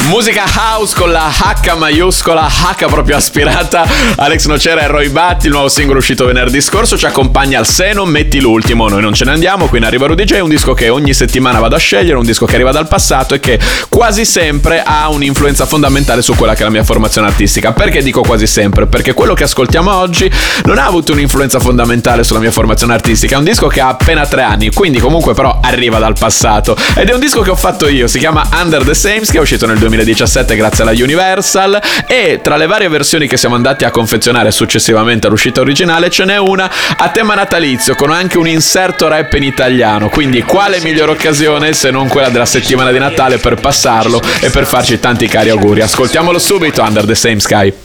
Musica 0.08 0.44
house 0.54 0.94
con 0.94 1.10
la 1.10 1.28
H 1.28 1.74
maiuscola, 1.76 2.46
H 2.46 2.86
proprio 2.86 3.16
aspirata. 3.16 3.86
Alex 4.16 4.46
Nocera 4.46 4.82
e 4.82 4.86
Roy 4.86 5.08
Batti, 5.08 5.46
il 5.46 5.52
nuovo 5.52 5.68
singolo 5.68 5.98
uscito 5.98 6.26
venerdì 6.26 6.60
scorso, 6.60 6.98
ci 6.98 7.06
accompagna 7.06 7.58
al 7.58 7.66
seno, 7.66 8.04
metti 8.04 8.38
l'ultimo. 8.38 8.88
Noi 8.88 9.00
non 9.00 9.14
ce 9.14 9.24
ne 9.24 9.30
andiamo, 9.30 9.66
qui 9.66 9.78
in 9.78 9.84
Arriva 9.84 10.06
Rudy 10.06 10.24
J, 10.24 10.40
un 10.40 10.50
disco 10.50 10.74
che 10.74 10.90
ogni 10.90 11.14
settimana 11.14 11.58
vado 11.58 11.76
a 11.76 11.78
scegliere, 11.78 12.18
un 12.18 12.24
disco 12.24 12.44
che 12.44 12.54
arriva 12.54 12.70
dal 12.70 12.86
passato 12.86 13.34
e 13.34 13.40
che 13.40 13.58
quasi 13.88 14.26
sempre 14.26 14.82
ha 14.84 15.08
un'influenza 15.08 15.64
fondamentale 15.64 16.20
su 16.20 16.34
quella 16.34 16.52
che 16.52 16.60
è 16.60 16.64
la 16.64 16.70
mia 16.70 16.84
formazione 16.84 17.26
artistica. 17.26 17.72
Perché 17.72 18.02
dico 18.02 18.20
quasi 18.20 18.46
sempre? 18.46 18.86
Perché 18.86 19.14
quello 19.14 19.32
che 19.32 19.44
ascoltiamo 19.44 19.90
oggi 19.94 20.30
non 20.64 20.76
ha 20.76 20.84
avuto 20.84 21.12
un'influenza 21.12 21.58
fondamentale 21.58 22.24
sulla 22.24 22.40
mia 22.40 22.52
formazione 22.52 22.92
artistica, 22.92 23.36
è 23.36 23.38
un 23.38 23.44
disco 23.44 23.68
che 23.68 23.80
ha 23.80 23.88
appena 23.88 24.26
tre 24.26 24.42
anni, 24.42 24.70
quindi 24.70 24.98
comunque 24.98 25.32
però 25.32 25.60
arriva 25.62 25.98
dal 25.98 26.14
passato. 26.18 26.76
Ed 26.94 27.08
è 27.08 27.14
un 27.14 27.20
disco 27.20 27.40
che 27.40 27.50
ho 27.50 27.56
fatto 27.56 27.88
io, 27.88 28.06
si 28.06 28.18
chiama 28.18 28.46
Under 28.60 28.84
the 28.84 28.94
Sames, 28.94 29.30
che 29.30 29.38
è 29.38 29.40
uscito 29.40 29.66
nel 29.66 29.78
2017 29.94 30.56
grazie 30.56 30.82
alla 30.82 30.92
Universal 30.92 31.80
e 32.06 32.40
tra 32.42 32.56
le 32.56 32.66
varie 32.66 32.88
versioni 32.88 33.28
che 33.28 33.36
siamo 33.36 33.54
andati 33.54 33.84
a 33.84 33.90
confezionare 33.90 34.50
successivamente 34.50 35.26
all'uscita 35.26 35.60
originale 35.60 36.10
ce 36.10 36.24
n'è 36.24 36.36
una 36.36 36.70
a 36.96 37.08
tema 37.10 37.34
natalizio 37.34 37.94
con 37.94 38.10
anche 38.10 38.38
un 38.38 38.48
inserto 38.48 39.06
rap 39.08 39.32
in 39.34 39.44
italiano, 39.44 40.08
quindi 40.08 40.42
quale 40.42 40.80
migliore 40.80 41.12
occasione 41.12 41.72
se 41.72 41.90
non 41.90 42.08
quella 42.08 42.28
della 42.28 42.46
settimana 42.46 42.90
di 42.90 42.98
Natale 42.98 43.38
per 43.38 43.54
passarlo 43.54 44.20
e 44.40 44.50
per 44.50 44.66
farci 44.66 44.98
tanti 44.98 45.28
cari 45.28 45.50
auguri. 45.50 45.80
Ascoltiamolo 45.80 46.38
subito 46.38 46.82
Under 46.82 47.04
the 47.04 47.14
Same 47.14 47.40
Sky. 47.40 47.83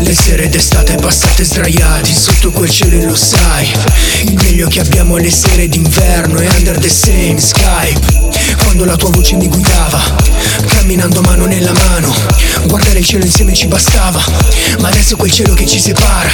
Le 0.00 0.14
sere 0.14 0.48
d'estate 0.48 0.94
passate 0.96 1.44
sdraiati 1.44 2.14
sotto 2.14 2.50
quel 2.50 2.70
cielo 2.70 2.96
e 2.96 3.04
lo 3.04 3.14
sai. 3.14 3.70
Il 4.24 4.34
meglio 4.34 4.68
che 4.68 4.80
abbiamo 4.80 5.16
le 5.16 5.30
sere 5.30 5.68
d'inverno 5.68 6.38
è 6.38 6.48
under 6.56 6.78
the 6.78 6.88
same 6.88 7.40
sky. 7.40 7.92
Quando 8.62 8.84
la 8.84 8.96
tua 8.96 9.10
voce 9.10 9.36
mi 9.36 9.48
guidava 9.48 10.14
Camminando 10.68 11.20
mano 11.22 11.46
nella 11.46 11.72
mano. 11.72 12.14
Guardare 12.66 12.98
il 12.98 13.04
cielo 13.04 13.24
insieme 13.24 13.54
ci 13.54 13.66
bastava 13.66 14.22
Ma 14.80 14.88
adesso 14.88 15.16
quel 15.16 15.30
cielo 15.30 15.54
che 15.54 15.66
ci 15.66 15.80
separa. 15.80 16.30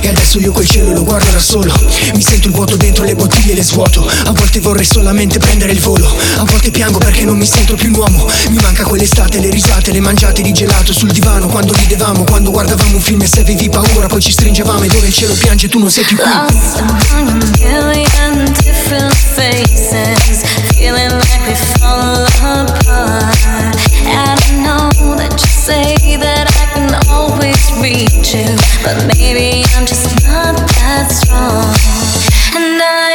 E 0.00 0.08
adesso 0.08 0.38
io 0.38 0.52
quel 0.52 0.68
cielo 0.68 0.92
lo 0.92 1.02
guardo 1.02 1.30
da 1.30 1.40
solo. 1.40 1.72
Mi 2.14 2.22
sento 2.22 2.48
il 2.48 2.54
vuoto 2.54 2.76
dentro 2.76 3.04
le 3.04 3.14
bottiglie 3.14 3.52
e 3.52 3.56
le 3.56 3.62
svuoto. 3.62 4.08
A 4.24 4.32
volte 4.32 4.60
vorrei 4.60 4.86
solamente 4.86 5.38
prendere 5.38 5.72
il 5.72 5.80
volo. 5.80 6.06
A 6.36 6.44
volte 6.44 6.70
piango 6.70 6.98
perché 6.98 7.24
non 7.24 7.36
mi 7.36 7.46
sento 7.46 7.74
più 7.74 7.88
un 7.88 7.96
uomo. 7.96 8.26
Mi 8.48 8.58
manca 8.62 8.84
quell'estate, 8.84 9.40
le 9.40 9.50
risate, 9.50 9.92
le 9.92 10.00
mangiate 10.00 10.42
di 10.42 10.52
gelato 10.52 10.92
sul 10.92 11.10
divano 11.10 11.46
Quando 11.48 11.72
ridevamo, 11.72 12.24
quando 12.24 12.50
guardavamo 12.50 12.69
un 12.92 13.00
film 13.00 13.20
e 13.22 13.26
se 13.26 13.40
avevi 13.40 13.68
paura 13.68 14.06
poi 14.06 14.20
ci 14.20 14.32
stringevamo 14.32 14.82
ed 14.82 14.94
ora 14.94 15.06
il 15.06 15.12
cielo 15.12 15.34
piange 15.34 15.68
tu 15.68 15.78
non 15.78 15.90
sei 15.90 16.04
più 16.04 16.16
qui 16.16 16.30
always 27.10 27.72
reach 27.80 28.34
you, 28.34 28.46
but 28.82 28.96
maybe 29.16 29.62
I'm 29.74 29.86
just 29.86 30.08
not 30.26 30.56
that 30.78 31.10
strong. 31.10 31.74
And 32.56 32.80
I 32.82 33.09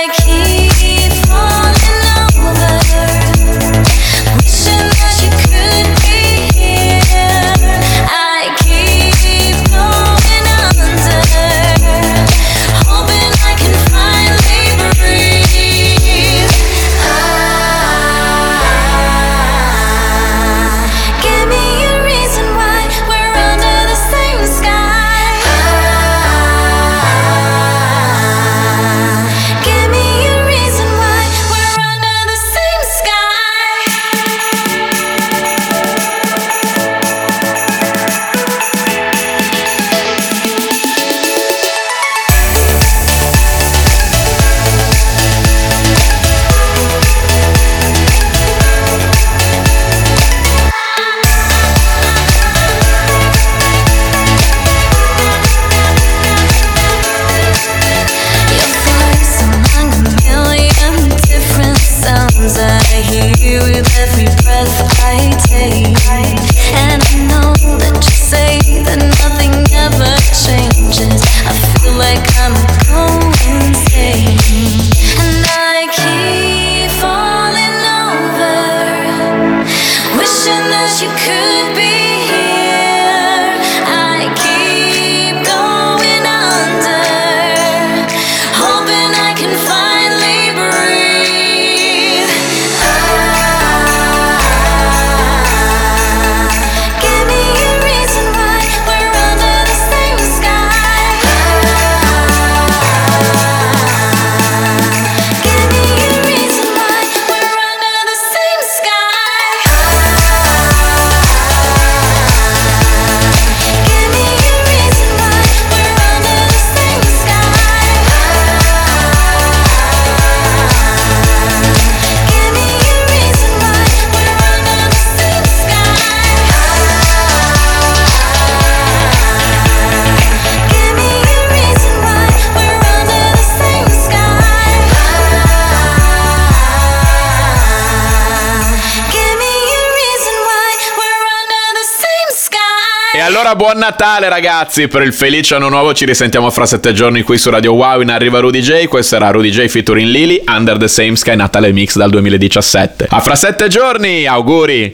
buon 143.76 143.80
Natale 143.80 144.30
ragazzi, 144.30 144.88
per 144.88 145.02
il 145.02 145.14
felice 145.14 145.56
anno 145.56 145.70
nuovo 145.70 145.94
ci 145.94 146.06
risentiamo 146.06 146.50
fra 146.50 146.66
sette 146.66 146.94
giorni 146.94 147.22
qui 147.24 147.38
su 147.38 147.50
Radio 147.50 147.74
Wow 147.74 148.02
in 148.02 148.10
Arriva 148.10 148.40
Rudy 148.40 148.62
J, 148.62 148.86
questo 148.86 149.18
era 149.18 149.30
Rudy 149.32 149.50
J 149.50 149.68
featuring 149.68 150.08
Lily, 150.08 150.42
Under 150.48 150.78
the 150.78 150.88
Same 150.88 151.16
Sky 151.16 151.36
Natale 151.36 151.72
Mix 151.72 151.98
dal 151.98 152.10
2017. 152.10 153.08
A 153.10 153.20
fra 153.20 153.36
sette 153.36 153.68
giorni, 153.68 154.26
auguri! 154.26 154.84